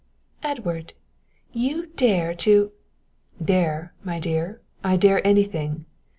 [0.41, 0.93] "Edward
[1.53, 2.71] you dare to"
[3.51, 5.85] "Dare, my dear, I dare anything.